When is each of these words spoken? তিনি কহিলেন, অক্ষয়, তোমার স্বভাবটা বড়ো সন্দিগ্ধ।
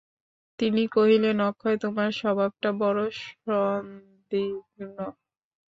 তিনি 0.59 0.83
কহিলেন, 0.95 1.37
অক্ষয়, 1.49 1.77
তোমার 1.83 2.09
স্বভাবটা 2.19 2.69
বড়ো 2.81 3.05
সন্দিগ্ধ। 3.19 4.79